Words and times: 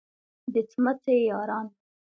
د 0.53 0.55
څمڅې 0.69 1.15
یاران. 1.29 1.67